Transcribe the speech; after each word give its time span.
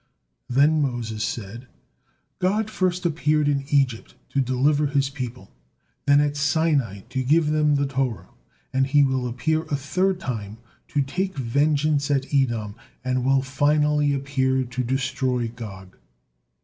Then 0.49 0.81
Moses 0.81 1.23
said: 1.23 1.67
"God 2.39 2.71
first 2.71 3.05
appeared 3.05 3.47
in 3.47 3.65
Egypt 3.69 4.15
to 4.29 4.41
deliver 4.41 4.87
His 4.87 5.11
people, 5.11 5.51
then 6.07 6.19
at 6.19 6.35
Sinai 6.35 7.01
to 7.09 7.21
give 7.21 7.51
them 7.51 7.75
the 7.75 7.85
Torah, 7.85 8.29
and 8.73 8.87
He 8.87 9.03
will 9.03 9.27
appear 9.27 9.61
a 9.61 9.75
third 9.75 10.19
time 10.19 10.57
to 10.87 11.03
take 11.03 11.37
vengeance 11.37 12.09
at 12.09 12.33
Edom, 12.33 12.73
and 13.05 13.23
will 13.23 13.43
finally 13.43 14.11
appear 14.11 14.63
to 14.63 14.83
destroy 14.83 15.49
Gog." 15.49 15.99